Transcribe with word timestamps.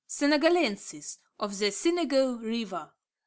Senegalensis_ 0.09 1.19
of 1.37 1.59
the 1.59 1.71
Senegal 1.71 2.39
river. 2.39 2.91